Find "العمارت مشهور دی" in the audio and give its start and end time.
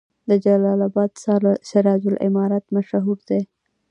2.13-3.41